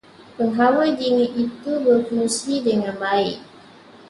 [0.37, 3.35] Penghawa dingin itu berfungsi dengan baik.